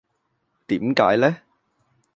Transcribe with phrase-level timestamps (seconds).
[0.65, 1.37] 點解呢